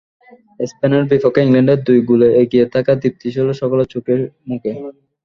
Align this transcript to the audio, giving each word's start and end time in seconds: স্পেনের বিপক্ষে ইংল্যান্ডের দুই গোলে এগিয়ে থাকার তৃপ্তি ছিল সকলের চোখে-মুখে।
স্পেনের 0.63 1.03
বিপক্ষে 1.11 1.41
ইংল্যান্ডের 1.43 1.79
দুই 1.87 1.99
গোলে 2.09 2.27
এগিয়ে 2.41 2.65
থাকার 2.73 2.97
তৃপ্তি 3.01 3.27
ছিল 3.33 3.47
সকলের 3.61 3.87
চোখে-মুখে। 3.93 4.71